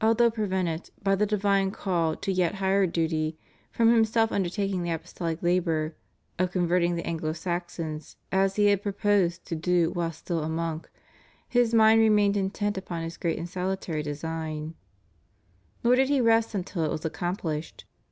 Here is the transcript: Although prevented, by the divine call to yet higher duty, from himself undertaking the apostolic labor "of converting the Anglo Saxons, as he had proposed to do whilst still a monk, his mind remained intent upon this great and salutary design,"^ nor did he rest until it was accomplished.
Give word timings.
Although 0.00 0.30
prevented, 0.30 0.90
by 1.02 1.16
the 1.16 1.26
divine 1.26 1.72
call 1.72 2.14
to 2.14 2.30
yet 2.30 2.54
higher 2.62 2.86
duty, 2.86 3.36
from 3.72 3.92
himself 3.92 4.30
undertaking 4.30 4.84
the 4.84 4.92
apostolic 4.92 5.42
labor 5.42 5.96
"of 6.38 6.52
converting 6.52 6.94
the 6.94 7.04
Anglo 7.04 7.32
Saxons, 7.32 8.16
as 8.30 8.54
he 8.54 8.66
had 8.66 8.80
proposed 8.80 9.44
to 9.46 9.56
do 9.56 9.90
whilst 9.90 10.20
still 10.20 10.44
a 10.44 10.48
monk, 10.48 10.88
his 11.48 11.74
mind 11.74 11.98
remained 12.00 12.36
intent 12.36 12.78
upon 12.78 13.02
this 13.02 13.16
great 13.16 13.38
and 13.40 13.48
salutary 13.48 14.04
design,"^ 14.04 14.74
nor 15.82 15.96
did 15.96 16.08
he 16.10 16.20
rest 16.20 16.54
until 16.54 16.84
it 16.84 16.92
was 16.92 17.04
accomplished. 17.04 17.86